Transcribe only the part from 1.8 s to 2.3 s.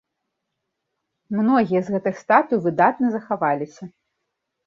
з гэтых